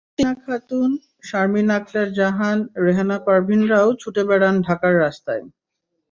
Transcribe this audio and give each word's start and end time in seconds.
মহসিনা 0.03 0.33
খাতুন, 0.43 0.89
শারমিন 1.23 1.67
আক্তার 1.77 2.07
জাহান, 2.13 2.57
রেহানা 2.85 3.17
পারভীনরাও 3.25 3.87
ছুটে 4.01 4.21
বেড়ান 4.29 4.55
ঢাকার 4.67 4.93
রাস্তায়। 4.99 5.43